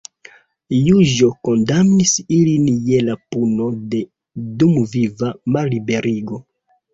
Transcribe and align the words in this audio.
Juĝo 0.85 1.27
kondamnis 1.47 2.13
ilin 2.37 2.65
je 2.93 3.03
la 3.09 3.17
puno 3.35 3.69
de 3.93 4.01
dumviva 4.63 5.31
malliberigo. 5.59 6.43